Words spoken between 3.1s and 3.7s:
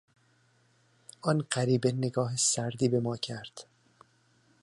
کرد.